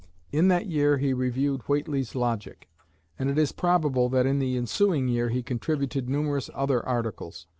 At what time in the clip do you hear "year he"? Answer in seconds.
0.65-1.13, 5.07-5.43